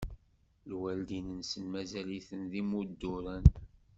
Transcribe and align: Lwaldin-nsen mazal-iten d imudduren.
Lwaldin-nsen 0.69 1.65
mazal-iten 1.73 2.41
d 2.51 2.53
imudduren. 2.61 3.45